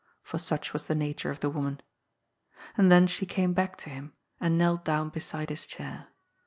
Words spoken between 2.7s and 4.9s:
And then she came back to him and knelt